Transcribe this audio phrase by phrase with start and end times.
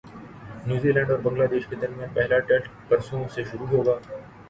[0.67, 3.97] New Zealand اور Bangladesh کے درمیان پہلا ٹیسٹ پرسوں سے شروع ہوگا